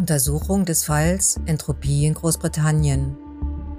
[0.00, 3.18] Untersuchung des Falls Entropie in Großbritannien.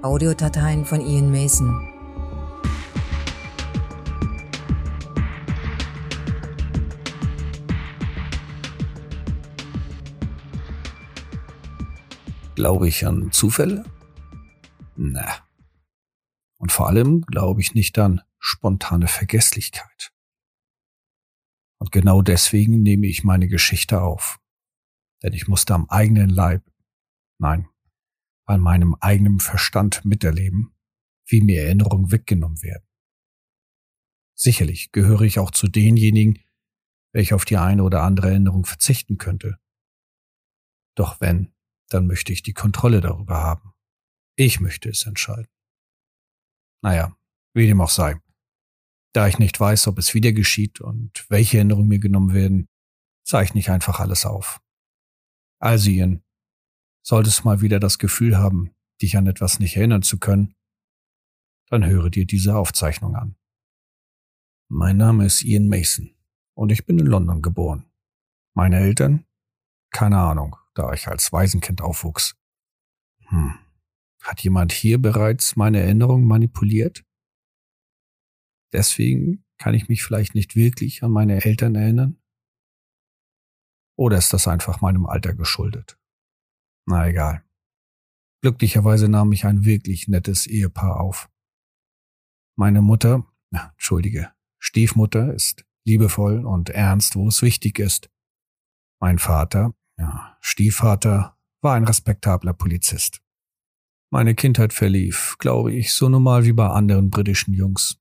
[0.02, 1.68] Audiodateien von Ian Mason.
[12.54, 13.84] Glaube ich an Zufälle?
[14.94, 15.26] Na.
[16.58, 20.12] Und vor allem glaube ich nicht an spontane Vergesslichkeit.
[21.78, 24.38] Und genau deswegen nehme ich meine Geschichte auf.
[25.22, 26.62] Denn ich musste am eigenen Leib,
[27.38, 27.68] nein,
[28.44, 30.74] an meinem eigenen Verstand miterleben,
[31.26, 32.86] wie mir Erinnerungen weggenommen werden.
[34.34, 36.40] Sicherlich gehöre ich auch zu denjenigen,
[37.12, 39.58] welche auf die eine oder andere Erinnerung verzichten könnte.
[40.96, 41.54] Doch wenn,
[41.88, 43.72] dann möchte ich die Kontrolle darüber haben.
[44.36, 45.50] Ich möchte es entscheiden.
[46.82, 47.16] Naja,
[47.54, 48.20] wie dem auch sei.
[49.12, 52.66] Da ich nicht weiß, ob es wieder geschieht und welche Erinnerungen mir genommen werden,
[53.24, 54.60] zeichne ich einfach alles auf.
[55.62, 56.24] Also Ian,
[57.06, 60.56] solltest mal wieder das Gefühl haben, dich an etwas nicht erinnern zu können,
[61.68, 63.36] dann höre dir diese Aufzeichnung an.
[64.68, 66.16] Mein Name ist Ian Mason
[66.54, 67.88] und ich bin in London geboren.
[68.54, 69.24] Meine Eltern?
[69.92, 72.34] Keine Ahnung, da ich als Waisenkind aufwuchs.
[73.28, 73.54] Hm.
[74.20, 77.04] Hat jemand hier bereits meine Erinnerung manipuliert?
[78.72, 82.21] Deswegen kann ich mich vielleicht nicht wirklich an meine Eltern erinnern?
[83.96, 85.98] Oder ist das einfach meinem Alter geschuldet?
[86.86, 87.44] Na egal.
[88.42, 91.30] Glücklicherweise nahm mich ein wirklich nettes Ehepaar auf.
[92.56, 98.10] Meine Mutter, entschuldige, Stiefmutter ist liebevoll und ernst, wo es wichtig ist.
[99.00, 103.22] Mein Vater, ja, Stiefvater, war ein respektabler Polizist.
[104.10, 107.98] Meine Kindheit verlief, glaube ich, so normal wie bei anderen britischen Jungs.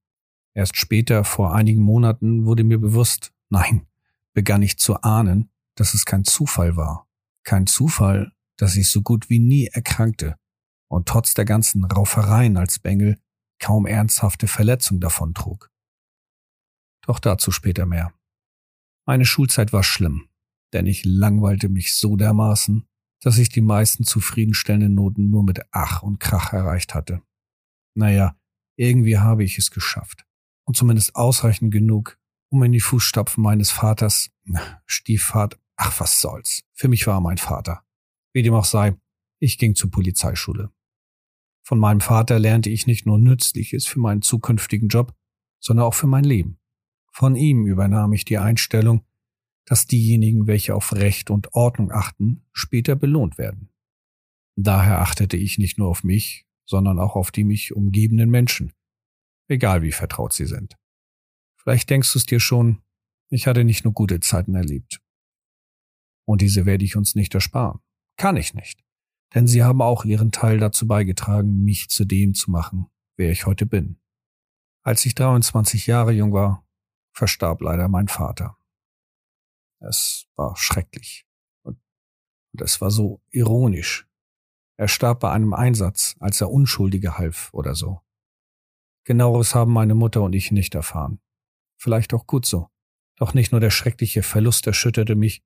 [0.54, 3.88] Erst später, vor einigen Monaten, wurde mir bewusst, nein,
[4.34, 5.51] begann ich zu ahnen,
[5.82, 7.10] dass es kein Zufall war.
[7.44, 10.38] Kein Zufall, dass ich so gut wie nie erkrankte
[10.92, 13.20] und trotz der ganzen Raufereien als Bengel
[13.60, 15.72] kaum ernsthafte Verletzung davontrug.
[17.02, 18.14] Doch dazu später mehr.
[19.08, 20.30] Meine Schulzeit war schlimm,
[20.72, 22.88] denn ich langweilte mich so dermaßen,
[23.20, 27.24] dass ich die meisten zufriedenstellenden Noten nur mit Ach und Krach erreicht hatte.
[27.96, 28.38] Naja,
[28.76, 30.28] irgendwie habe ich es geschafft
[30.68, 32.20] und zumindest ausreichend genug,
[32.52, 34.30] um in die Fußstapfen meines Vaters,
[34.86, 37.84] Stiefvater, ach was soll's, für mich war er mein Vater.
[38.34, 38.96] Wie dem auch sei,
[39.40, 40.72] ich ging zur Polizeischule.
[41.64, 45.16] Von meinem Vater lernte ich nicht nur Nützliches für meinen zukünftigen Job,
[45.60, 46.60] sondern auch für mein Leben.
[47.12, 49.06] Von ihm übernahm ich die Einstellung,
[49.66, 53.70] dass diejenigen, welche auf Recht und Ordnung achten, später belohnt werden.
[54.56, 58.74] Daher achtete ich nicht nur auf mich, sondern auch auf die mich umgebenden Menschen,
[59.48, 60.78] egal wie vertraut sie sind.
[61.56, 62.82] Vielleicht denkst du es dir schon,
[63.30, 65.02] ich hatte nicht nur gute Zeiten erlebt.
[66.26, 67.80] Und diese werde ich uns nicht ersparen.
[68.18, 68.84] Kann ich nicht.
[69.34, 72.88] Denn sie haben auch ihren Teil dazu beigetragen, mich zu dem zu machen,
[73.18, 73.98] wer ich heute bin.
[74.84, 76.66] Als ich 23 Jahre jung war,
[77.14, 78.58] verstarb leider mein Vater.
[79.80, 81.26] Es war schrecklich.
[81.64, 81.80] Und
[82.62, 84.08] es war so ironisch.
[84.78, 88.02] Er starb bei einem Einsatz, als er Unschuldige half oder so.
[89.04, 91.20] Genaueres haben meine Mutter und ich nicht erfahren.
[91.78, 92.70] Vielleicht auch gut so.
[93.16, 95.44] Doch nicht nur der schreckliche Verlust erschütterte mich,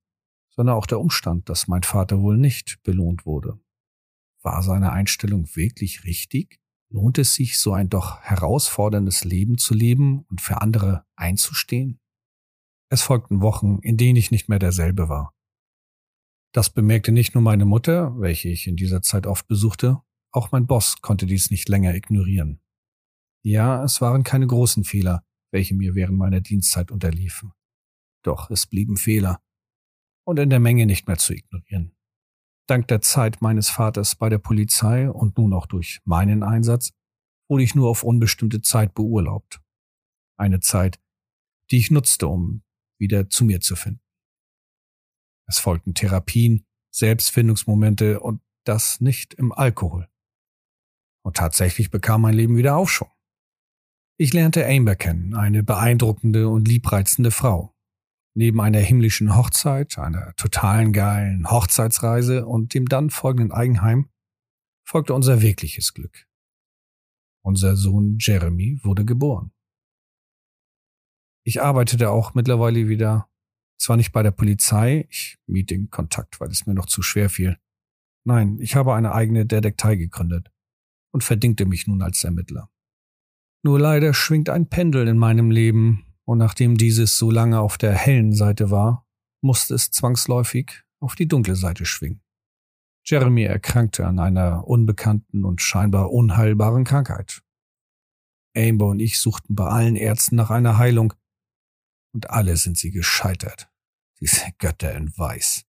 [0.55, 3.59] sondern auch der Umstand, dass mein Vater wohl nicht belohnt wurde.
[4.41, 6.59] War seine Einstellung wirklich richtig?
[6.89, 11.99] Lohnt es sich, so ein doch herausforderndes Leben zu leben und für andere einzustehen?
[12.89, 15.33] Es folgten Wochen, in denen ich nicht mehr derselbe war.
[16.53, 20.01] Das bemerkte nicht nur meine Mutter, welche ich in dieser Zeit oft besuchte,
[20.31, 22.61] auch mein Boss konnte dies nicht länger ignorieren.
[23.43, 27.51] Ja, es waren keine großen Fehler, welche mir während meiner Dienstzeit unterliefen.
[28.23, 29.41] Doch es blieben Fehler
[30.25, 31.95] und in der Menge nicht mehr zu ignorieren.
[32.67, 36.91] Dank der Zeit meines Vaters bei der Polizei und nun auch durch meinen Einsatz
[37.47, 39.61] wurde ich nur auf unbestimmte Zeit beurlaubt.
[40.37, 40.99] Eine Zeit,
[41.71, 42.63] die ich nutzte, um
[42.99, 44.01] wieder zu mir zu finden.
[45.47, 50.09] Es folgten Therapien, Selbstfindungsmomente und das nicht im Alkohol.
[51.23, 53.11] Und tatsächlich bekam mein Leben wieder Aufschwung.
[54.17, 57.74] Ich lernte Amber kennen, eine beeindruckende und liebreizende Frau.
[58.37, 64.09] Neben einer himmlischen Hochzeit, einer totalen geilen Hochzeitsreise und dem dann folgenden Eigenheim
[64.85, 66.27] folgte unser wirkliches Glück.
[67.43, 69.51] Unser Sohn Jeremy wurde geboren.
[71.45, 73.29] Ich arbeitete auch mittlerweile wieder,
[73.77, 77.29] zwar nicht bei der Polizei, ich mied den Kontakt, weil es mir noch zu schwer
[77.29, 77.57] fiel.
[78.25, 80.51] Nein, ich habe eine eigene Detektei gegründet
[81.13, 82.69] und verdingte mich nun als Ermittler.
[83.63, 87.93] Nur leider schwingt ein Pendel in meinem Leben, und nachdem dieses so lange auf der
[87.93, 89.07] hellen Seite war,
[89.41, 92.21] musste es zwangsläufig auf die dunkle Seite schwingen.
[93.03, 97.43] Jeremy erkrankte an einer unbekannten und scheinbar unheilbaren Krankheit.
[98.55, 101.13] Amber und ich suchten bei allen Ärzten nach einer Heilung,
[102.13, 103.69] und alle sind sie gescheitert.
[104.21, 105.65] Diese Götter in Weiß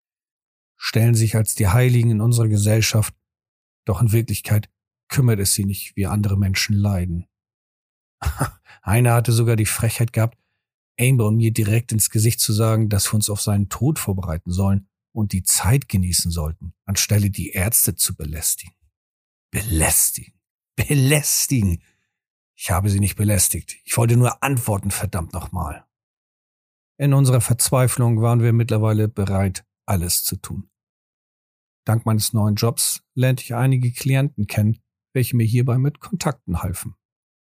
[0.81, 3.15] stellen sich als die Heiligen in unserer Gesellschaft,
[3.85, 4.71] doch in Wirklichkeit
[5.09, 7.27] kümmert es sie nicht, wie andere Menschen leiden.
[8.83, 10.39] Einer hatte sogar die Frechheit gehabt,
[11.01, 14.51] Amber und mir direkt ins Gesicht zu sagen, dass wir uns auf seinen Tod vorbereiten
[14.51, 18.75] sollen und die Zeit genießen sollten, anstelle die Ärzte zu belästigen.
[19.51, 20.35] Belästigen.
[20.77, 21.83] Belästigen.
[22.55, 23.79] Ich habe sie nicht belästigt.
[23.85, 25.87] Ich wollte nur antworten, verdammt nochmal.
[26.99, 30.69] In unserer Verzweiflung waren wir mittlerweile bereit, alles zu tun.
[31.87, 34.79] Dank meines neuen Jobs lernte ich einige Klienten kennen,
[35.15, 36.95] welche mir hierbei mit Kontakten halfen.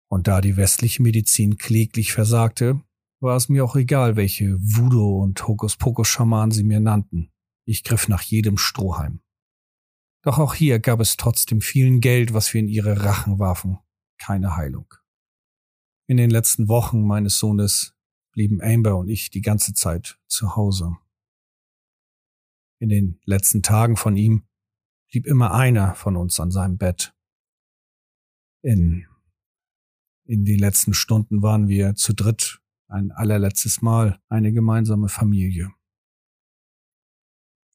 [0.09, 2.81] Und da die westliche Medizin kläglich versagte,
[3.21, 7.31] war es mir auch egal, welche Voodoo- und Hokuspokus-Schamanen sie mir nannten.
[7.67, 9.21] Ich griff nach jedem Strohhalm.
[10.23, 13.79] Doch auch hier gab es trotzdem vielen Geld, was wir in ihre Rachen warfen,
[14.19, 14.93] keine Heilung.
[16.07, 17.95] In den letzten Wochen meines Sohnes
[18.33, 20.97] blieben Amber und ich die ganze Zeit zu Hause.
[22.81, 24.47] In den letzten Tagen von ihm
[25.11, 27.15] blieb immer einer von uns an seinem Bett.
[28.63, 29.07] In,
[30.25, 35.73] in den letzten Stunden waren wir zu dritt ein allerletztes Mal eine gemeinsame Familie.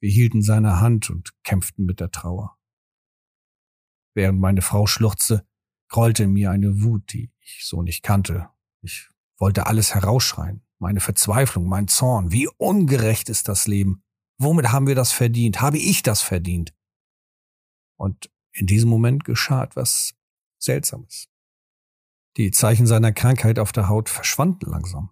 [0.02, 2.58] Wir hielten seine Hand und kämpften mit der Trauer.
[4.14, 5.48] Während meine Frau schluchzte,
[5.90, 8.50] grollte mir eine Wut, die ich so nicht kannte.
[8.82, 10.62] Ich wollte alles herausschreien.
[10.80, 12.32] Meine Verzweiflung, mein Zorn.
[12.32, 14.04] Wie ungerecht ist das Leben.
[14.38, 15.62] Womit haben wir das verdient?
[15.62, 16.74] Habe ich das verdient?
[17.98, 20.16] Und in diesem Moment geschah etwas
[20.60, 21.30] Seltsames.
[22.38, 25.12] Die Zeichen seiner Krankheit auf der Haut verschwanden langsam.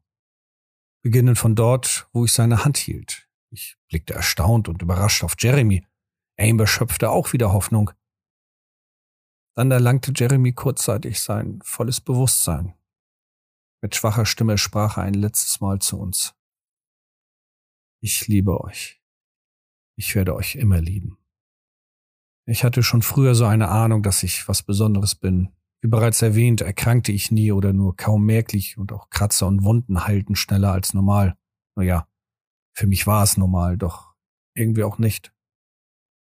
[1.03, 3.29] Beginnend von dort, wo ich seine Hand hielt.
[3.49, 5.85] Ich blickte erstaunt und überrascht auf Jeremy.
[6.37, 7.91] Amber schöpfte auch wieder Hoffnung.
[9.55, 12.73] Dann erlangte Jeremy kurzzeitig sein volles Bewusstsein.
[13.81, 16.33] Mit schwacher Stimme sprach er ein letztes Mal zu uns.
[18.01, 19.01] Ich liebe euch.
[19.95, 21.17] Ich werde euch immer lieben.
[22.45, 25.55] Ich hatte schon früher so eine Ahnung, dass ich was Besonderes bin.
[25.83, 30.07] Wie bereits erwähnt, erkrankte ich nie oder nur kaum merklich und auch Kratzer und Wunden
[30.07, 31.37] heilten schneller als normal.
[31.75, 32.07] Naja,
[32.73, 34.15] für mich war es normal, doch
[34.55, 35.33] irgendwie auch nicht.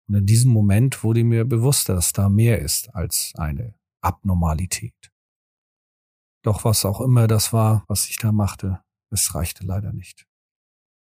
[0.07, 5.11] Und in diesem Moment wurde mir bewusst, dass da mehr ist als eine Abnormalität.
[6.41, 10.25] Doch was auch immer das war, was ich da machte, es reichte leider nicht.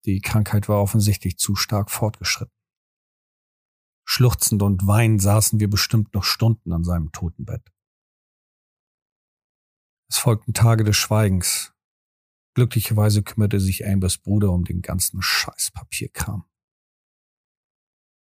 [0.06, 2.54] Die Krankheit war offensichtlich zu stark fortgeschritten.
[4.06, 7.72] Schluchzend und weinend saßen wir bestimmt noch Stunden an seinem Totenbett.
[10.10, 11.74] Es folgten Tage des Schweigens.
[12.56, 16.46] Glücklicherweise kümmerte sich Ambers Bruder um den ganzen Scheißpapierkram.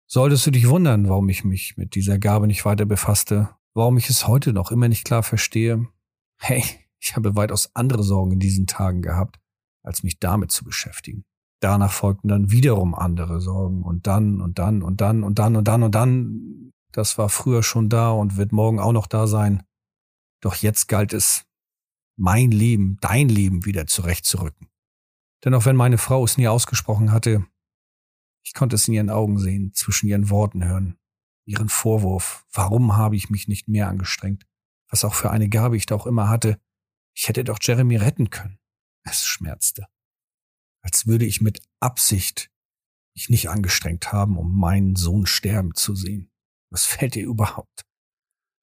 [0.07, 4.11] Solltest du dich wundern, warum ich mich mit dieser Gabe nicht weiter befasste, warum ich
[4.11, 5.89] es heute noch immer nicht klar verstehe?
[6.39, 6.63] Hey,
[7.01, 9.41] ich habe weitaus andere Sorgen in diesen Tagen gehabt,
[9.83, 11.25] als mich damit zu beschäftigen.
[11.61, 15.67] Danach folgten dann wiederum andere Sorgen und dann und dann und dann und dann und
[15.67, 16.73] dann und dann.
[16.93, 19.63] Das war früher schon da und wird morgen auch noch da sein.
[20.43, 21.47] Doch jetzt galt es,
[22.17, 24.69] mein Leben, dein Leben wieder zurechtzurücken.
[25.45, 27.47] Denn auch wenn meine Frau es nie ausgesprochen hatte,
[28.45, 30.99] ich konnte es in ihren Augen sehen, zwischen ihren Worten hören,
[31.45, 34.47] ihren Vorwurf, warum habe ich mich nicht mehr angestrengt,
[34.89, 36.61] was auch für eine Gabe ich da auch immer hatte,
[37.15, 38.59] ich hätte doch Jeremy retten können.
[39.05, 39.87] Es schmerzte
[40.83, 42.51] als würde ich mit Absicht
[43.15, 46.31] mich nicht angestrengt haben, um meinen Sohn sterben zu sehen.
[46.71, 47.87] Was fällt dir überhaupt?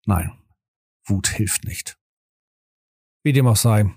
[0.06, 0.32] Nein,
[1.06, 1.98] Wut hilft nicht.
[3.24, 3.94] Wie dem auch sei,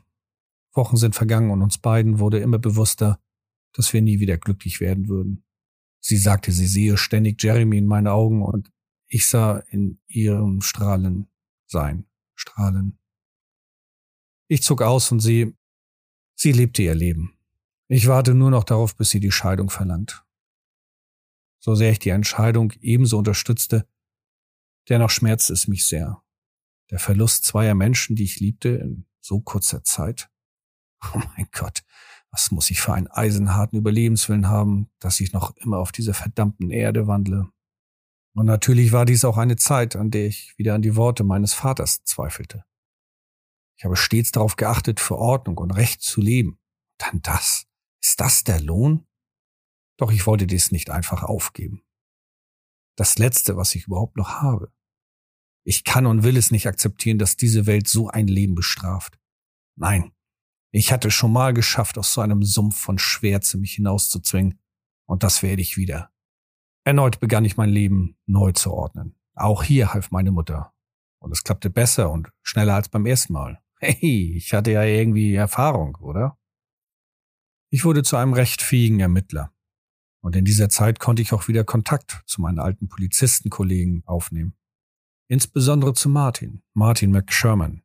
[0.75, 3.21] Wochen sind vergangen und uns beiden wurde immer bewusster,
[3.73, 5.45] dass wir nie wieder glücklich werden würden.
[6.00, 8.71] Sie sagte, sie sehe ständig Jeremy in meinen Augen und
[9.07, 11.28] ich sah in ihrem Strahlen
[11.66, 12.99] sein, Strahlen.
[14.49, 15.57] Ich zog aus und sie,
[16.35, 17.38] sie lebte ihr Leben.
[17.88, 20.25] Ich warte nur noch darauf, bis sie die Scheidung verlangt.
[21.59, 23.88] So sehr ich die Entscheidung ebenso unterstützte,
[24.88, 26.23] dennoch schmerzt es mich sehr.
[26.90, 30.28] Der Verlust zweier Menschen, die ich liebte, in so kurzer Zeit.
[31.14, 31.83] Oh mein Gott,
[32.31, 36.71] was muss ich für einen eisenharten Überlebenswillen haben, dass ich noch immer auf dieser verdammten
[36.71, 37.49] Erde wandle.
[38.35, 41.54] Und natürlich war dies auch eine Zeit, an der ich wieder an die Worte meines
[41.54, 42.64] Vaters zweifelte.
[43.76, 46.59] Ich habe stets darauf geachtet, für Ordnung und Recht zu leben.
[46.99, 47.66] Dann das.
[48.02, 49.07] Ist das der Lohn?
[49.97, 51.83] Doch ich wollte dies nicht einfach aufgeben.
[52.97, 54.73] Das Letzte, was ich überhaupt noch habe.
[55.64, 59.18] Ich kann und will es nicht akzeptieren, dass diese Welt so ein Leben bestraft.
[59.76, 60.12] Nein,
[60.71, 64.59] ich hatte schon mal geschafft, aus so einem Sumpf von Schwärze mich hinauszuzwingen,
[65.06, 66.11] und das werde ich wieder.
[66.85, 69.14] Erneut begann ich mein Leben neu zu ordnen.
[69.35, 70.75] Auch hier half meine Mutter.
[71.18, 73.62] Und es klappte besser und schneller als beim ersten Mal.
[73.78, 76.38] Hey, ich hatte ja irgendwie Erfahrung, oder?
[77.71, 79.52] Ich wurde zu einem recht fähigen Ermittler.
[80.21, 84.56] Und in dieser Zeit konnte ich auch wieder Kontakt zu meinen alten Polizistenkollegen aufnehmen.
[85.28, 87.83] Insbesondere zu Martin, Martin McSherman.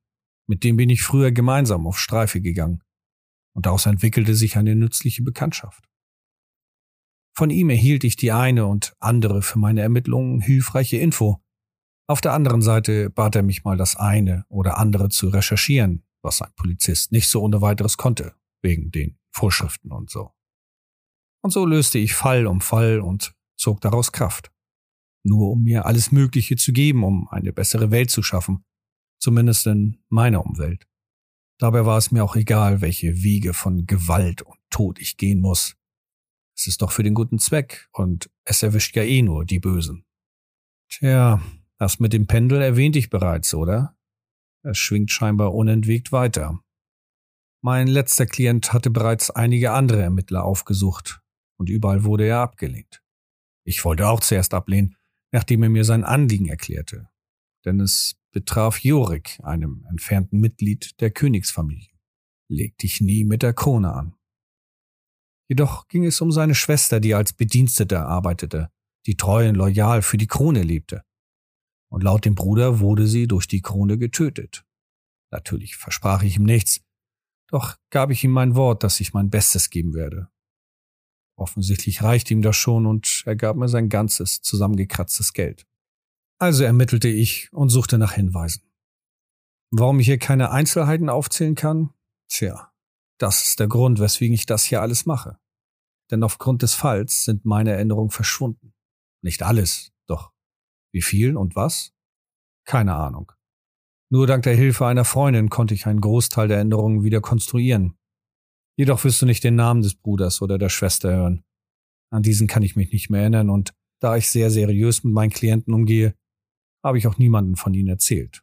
[0.48, 2.84] Mit dem bin ich früher gemeinsam auf Streife gegangen.
[3.56, 5.90] Und daraus entwickelte sich eine nützliche Bekanntschaft.
[7.36, 11.42] Von ihm erhielt ich die eine und andere für meine Ermittlungen hilfreiche Info.
[12.08, 16.42] Auf der anderen Seite bat er mich mal das eine oder andere zu recherchieren, was
[16.42, 20.32] ein Polizist nicht so ohne weiteres konnte, wegen den Vorschriften und so.
[21.42, 24.52] Und so löste ich Fall um Fall und zog daraus Kraft.
[25.30, 28.66] Nur um mir alles Mögliche zu geben, um eine bessere Welt zu schaffen,
[29.20, 30.88] zumindest in meiner Umwelt.
[31.60, 35.76] Dabei war es mir auch egal, welche Wege von Gewalt und Tod ich gehen muss.
[36.58, 40.04] Es ist doch für den guten Zweck und es erwischt ja eh nur die Bösen.
[40.90, 41.40] Tja,
[41.78, 43.96] das mit dem Pendel erwähnte ich bereits, oder?
[44.64, 46.60] Es schwingt scheinbar unentwegt weiter.
[47.62, 51.22] Mein letzter Klient hatte bereits einige andere Ermittler aufgesucht,
[51.58, 53.04] und überall wurde er abgelehnt.
[53.64, 54.96] Ich wollte auch zuerst ablehnen,
[55.32, 57.10] nachdem er mir sein Anliegen erklärte,
[57.66, 61.90] denn es betraf Jorik, einem entfernten Mitglied der Königsfamilie.
[62.48, 64.16] Leg dich nie mit der Krone an.
[65.48, 68.72] Jedoch ging es um seine Schwester, die als Bedienstete arbeitete,
[69.08, 71.04] die treu und loyal für die Krone lebte.
[71.92, 74.64] Und laut dem Bruder wurde sie durch die Krone getötet.
[75.32, 76.82] Natürlich versprach ich ihm nichts,
[77.48, 80.30] doch gab ich ihm mein Wort, dass ich mein Bestes geben werde.
[81.40, 85.66] Offensichtlich reichte ihm das schon und er gab mir sein ganzes zusammengekratztes Geld.
[86.38, 88.64] Also ermittelte ich und suchte nach Hinweisen.
[89.72, 91.92] Warum ich hier keine Einzelheiten aufzählen kann?
[92.28, 92.74] Tja,
[93.20, 95.40] das ist der Grund, weswegen ich das hier alles mache.
[96.12, 98.74] Denn aufgrund des Falls sind meine Erinnerungen verschwunden.
[99.22, 100.34] Nicht alles, doch
[100.92, 101.94] wie viel und was?
[102.66, 103.32] Keine Ahnung.
[104.10, 107.99] Nur dank der Hilfe einer Freundin konnte ich einen Großteil der Erinnerungen wieder konstruieren.
[108.80, 111.44] Jedoch wirst du nicht den Namen des Bruders oder der Schwester hören.
[112.14, 115.32] An diesen kann ich mich nicht mehr erinnern und da ich sehr seriös mit meinen
[115.32, 116.16] Klienten umgehe,
[116.82, 118.42] habe ich auch niemanden von ihnen erzählt.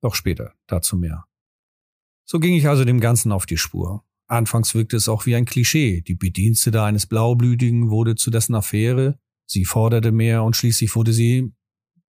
[0.00, 1.26] Doch später, dazu mehr.
[2.24, 4.02] So ging ich also dem Ganzen auf die Spur.
[4.28, 6.00] Anfangs wirkte es auch wie ein Klischee.
[6.00, 11.52] Die Bedienstete eines Blaublütigen wurde zu dessen Affäre, sie forderte mehr und schließlich wurde sie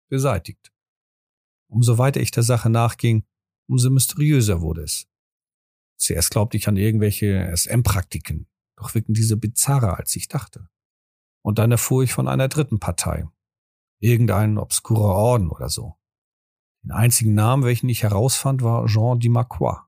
[0.08, 0.72] beseitigt.
[1.70, 3.26] Umso weiter ich der Sache nachging,
[3.68, 5.06] umso mysteriöser wurde es.
[5.98, 10.70] Zuerst glaubte ich an irgendwelche SM-Praktiken, doch wirkten diese bizarrer, als ich dachte.
[11.44, 13.28] Und dann erfuhr ich von einer dritten Partei.
[14.00, 15.96] Irgendein obskurer Orden oder so.
[16.84, 19.82] Den einzigen Namen, welchen ich herausfand, war Jean Dimacroix.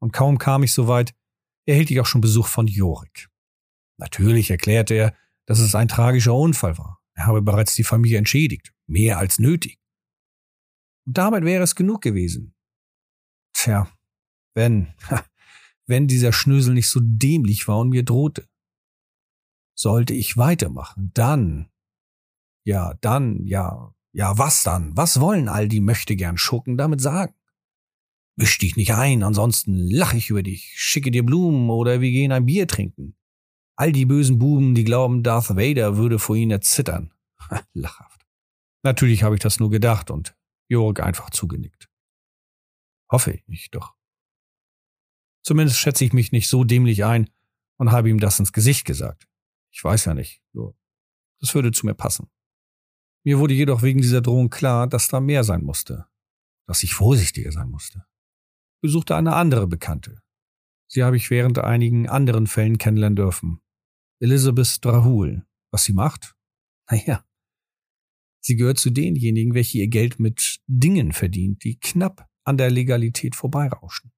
[0.00, 1.14] Und kaum kam ich so weit,
[1.66, 3.28] erhielt ich auch schon Besuch von Jorik.
[3.98, 7.00] Natürlich erklärte er, dass es ein tragischer Unfall war.
[7.14, 9.80] Er habe bereits die Familie entschädigt, mehr als nötig.
[11.06, 12.54] Und damit wäre es genug gewesen.
[13.54, 13.90] Tja,
[14.56, 14.94] wenn,
[15.86, 18.48] wenn dieser Schnösel nicht so dämlich war und mir drohte.
[19.78, 21.68] Sollte ich weitermachen, dann,
[22.64, 24.96] ja, dann, ja, ja, was dann?
[24.96, 27.34] Was wollen all die Möchtegern Schurken damit sagen?
[28.36, 32.32] Misch dich nicht ein, ansonsten lach ich über dich, schicke dir Blumen oder wir gehen
[32.32, 33.14] ein Bier trinken.
[33.76, 37.12] All die bösen Buben, die glauben, Darth Vader würde vor ihnen erzittern.
[37.74, 38.26] Lachhaft.
[38.82, 40.34] Natürlich habe ich das nur gedacht und
[40.68, 41.90] Jörg einfach zugenickt.
[43.10, 43.95] Hoffe ich doch.
[45.46, 47.30] Zumindest schätze ich mich nicht so dämlich ein
[47.76, 49.28] und habe ihm das ins Gesicht gesagt.
[49.70, 50.76] Ich weiß ja nicht, nur
[51.40, 52.28] das würde zu mir passen.
[53.24, 56.06] Mir wurde jedoch wegen dieser Drohung klar, dass da mehr sein musste,
[56.66, 58.06] dass ich vorsichtiger sein musste
[58.86, 60.22] besuchte eine andere Bekannte.
[60.88, 63.60] Sie habe ich während einigen anderen Fällen kennenlernen dürfen.
[64.20, 65.44] Elizabeth Drahul.
[65.72, 66.36] Was sie macht?
[66.88, 67.24] Naja.
[68.40, 73.34] Sie gehört zu denjenigen, welche ihr Geld mit Dingen verdient, die knapp an der Legalität
[73.34, 74.12] vorbeirauschen.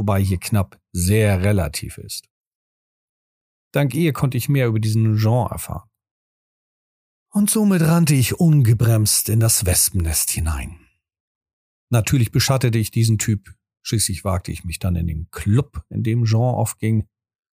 [0.00, 2.28] Wobei hier knapp sehr relativ ist.
[3.72, 5.88] Dank ihr konnte ich mehr über diesen Genre erfahren.
[7.30, 10.80] Und somit rannte ich ungebremst in das Wespennest hinein.
[11.90, 16.24] Natürlich beschattete ich diesen Typ Schließlich wagte ich mich dann in den Club, in dem
[16.24, 17.08] Jean aufging.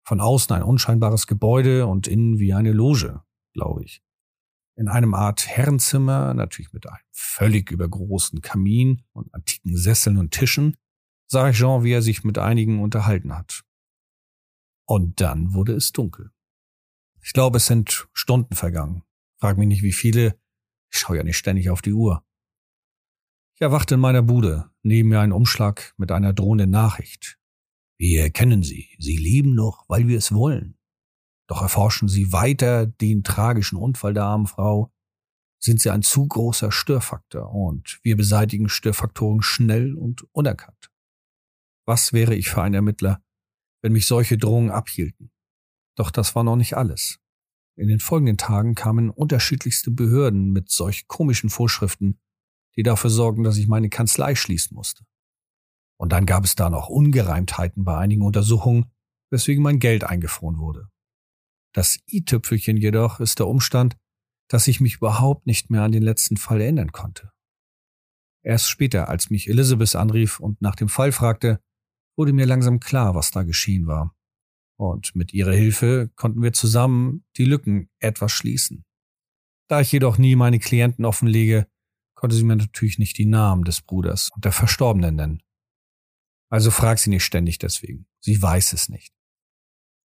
[0.05, 3.21] Von außen ein unscheinbares Gebäude und innen wie eine Loge,
[3.53, 4.01] glaube ich.
[4.75, 10.75] In einem Art Herrenzimmer, natürlich mit einem völlig übergroßen Kamin und antiken Sesseln und Tischen,
[11.27, 13.63] sah ich Jean, wie er sich mit einigen unterhalten hat.
[14.85, 16.31] Und dann wurde es dunkel.
[17.21, 19.03] Ich glaube, es sind Stunden vergangen.
[19.39, 20.37] Frag mich nicht, wie viele.
[20.91, 22.23] Ich schaue ja nicht ständig auf die Uhr.
[23.55, 27.39] Ich erwachte in meiner Bude, neben mir ein Umschlag mit einer drohenden Nachricht.
[27.97, 28.89] Wir kennen Sie.
[28.99, 30.77] Sie leben noch, weil wir es wollen.
[31.47, 34.91] Doch erforschen Sie weiter den tragischen Unfall der armen Frau,
[35.63, 40.91] sind sie ein zu großer Störfaktor und wir beseitigen Störfaktoren schnell und unerkannt.
[41.85, 43.21] Was wäre ich für ein Ermittler,
[43.81, 45.31] wenn mich solche Drohungen abhielten?
[45.95, 47.19] Doch das war noch nicht alles.
[47.75, 52.19] In den folgenden Tagen kamen unterschiedlichste Behörden mit solch komischen Vorschriften,
[52.75, 55.05] die dafür sorgen, dass ich meine Kanzlei schließen musste.
[55.97, 58.91] Und dann gab es da noch Ungereimtheiten bei einigen Untersuchungen,
[59.29, 60.89] weswegen mein Geld eingefroren wurde.
[61.73, 63.97] Das i-Tüpfelchen jedoch ist der Umstand,
[64.47, 67.31] dass ich mich überhaupt nicht mehr an den letzten Fall erinnern konnte.
[68.43, 71.61] Erst später, als mich Elizabeth anrief und nach dem Fall fragte,
[72.15, 74.15] wurde mir langsam klar, was da geschehen war.
[74.77, 78.85] Und mit ihrer Hilfe konnten wir zusammen die Lücken etwas schließen.
[79.69, 81.67] Da ich jedoch nie meine Klienten offenlege,
[82.15, 85.43] konnte sie mir natürlich nicht die Namen des Bruders und der Verstorbenen nennen.
[86.49, 88.07] Also frag sie nicht ständig deswegen.
[88.19, 89.13] Sie weiß es nicht.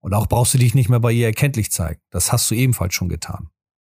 [0.01, 2.01] Und auch brauchst du dich nicht mehr bei ihr erkenntlich zeigen.
[2.11, 3.51] Das hast du ebenfalls schon getan.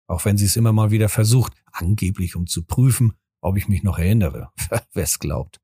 [0.08, 3.82] Auch wenn sie es immer mal wieder versucht, angeblich um zu prüfen, ob ich mich
[3.82, 4.50] noch erinnere.
[4.92, 5.60] Wer es glaubt.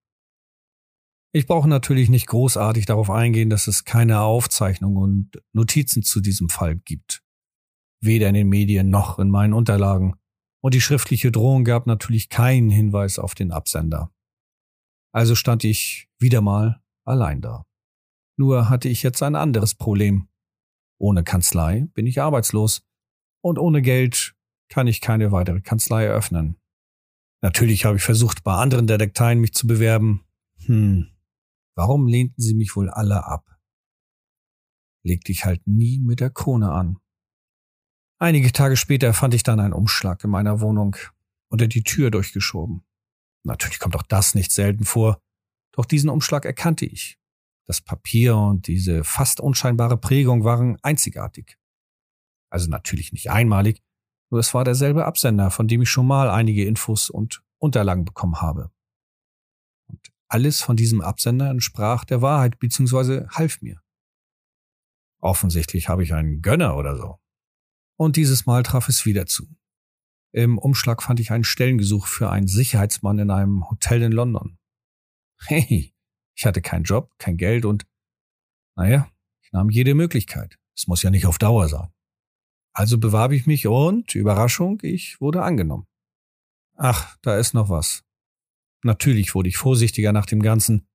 [1.35, 6.51] Ich brauche natürlich nicht großartig darauf eingehen, dass es keine Aufzeichnungen und Notizen zu diesem
[6.51, 7.23] Fall gibt.
[8.01, 10.15] Weder in den Medien noch in meinen Unterlagen.
[10.61, 14.12] Und die schriftliche Drohung gab natürlich keinen Hinweis auf den Absender.
[15.12, 17.65] Also stand ich wieder mal allein da.
[18.37, 20.29] Nur hatte ich jetzt ein anderes Problem.
[20.99, 22.83] Ohne Kanzlei bin ich arbeitslos
[23.43, 24.35] und ohne Geld
[24.69, 26.59] kann ich keine weitere Kanzlei eröffnen.
[27.43, 30.25] Natürlich habe ich versucht, bei anderen Detekteien mich zu bewerben.
[30.67, 31.12] Hm,
[31.75, 33.59] warum lehnten sie mich wohl alle ab?
[35.05, 36.99] Legte ich halt nie mit der Krone an.
[38.19, 40.97] Einige Tage später fand ich dann einen Umschlag in meiner Wohnung
[41.49, 42.85] unter die Tür durchgeschoben.
[43.45, 45.21] Natürlich kommt auch das nicht selten vor,
[45.73, 47.19] doch diesen Umschlag erkannte ich.
[47.67, 51.59] Das Papier und diese fast unscheinbare Prägung waren einzigartig.
[52.50, 53.83] Also natürlich nicht einmalig,
[54.31, 58.40] nur es war derselbe Absender, von dem ich schon mal einige Infos und Unterlagen bekommen
[58.40, 58.70] habe.
[60.33, 63.27] Alles von diesem Absender entsprach der Wahrheit bzw.
[63.29, 63.83] half mir.
[65.21, 67.18] Offensichtlich habe ich einen Gönner oder so.
[67.99, 69.47] Und dieses Mal traf es wieder zu.
[70.33, 74.59] Im Umschlag fand ich ein Stellengesuch für einen Sicherheitsmann in einem Hotel in London.
[75.38, 75.95] Hey,
[76.35, 77.85] ich hatte keinen Job, kein Geld und,
[78.75, 80.59] naja, ich nahm jede Möglichkeit.
[80.75, 81.92] Es muss ja nicht auf Dauer sein.
[82.73, 85.87] Also bewarb ich mich und, Überraschung, ich wurde angenommen.
[86.75, 88.03] Ach, da ist noch was.
[88.85, 90.88] Natürlich wurde ich vorsichtiger nach dem Ganzen.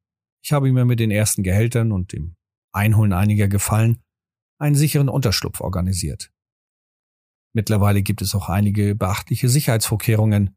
[0.44, 2.36] Ich habe mir mit den ersten Gehältern und dem
[2.74, 4.04] Einholen einiger Gefallen
[4.60, 6.32] einen sicheren Unterschlupf organisiert.
[7.54, 10.56] Mittlerweile gibt es auch einige beachtliche Sicherheitsvorkehrungen.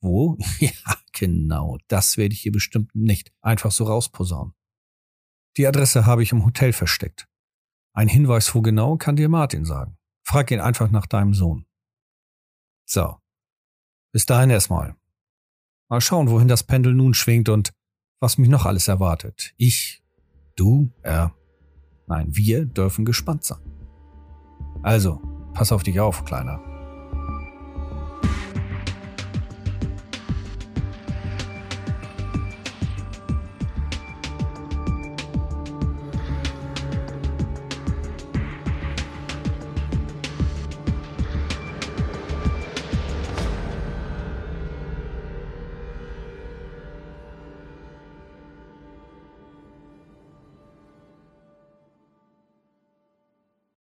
[0.00, 0.36] Wo?
[0.58, 0.70] ja,
[1.12, 4.54] genau, das werde ich hier bestimmt nicht einfach so rausposaunen.
[5.56, 7.28] Die Adresse habe ich im Hotel versteckt.
[7.94, 9.98] Ein Hinweis wo genau kann dir Martin sagen.
[10.24, 11.66] Frag ihn einfach nach deinem Sohn.
[12.86, 13.18] So.
[14.12, 14.96] Bis dahin erstmal.
[15.92, 17.74] Mal schauen, wohin das Pendel nun schwingt und
[18.18, 19.52] was mich noch alles erwartet.
[19.58, 20.02] Ich,
[20.56, 21.34] du, er,
[22.06, 23.58] nein, wir dürfen gespannt sein.
[24.82, 25.20] Also,
[25.52, 26.71] pass auf dich auf, Kleiner.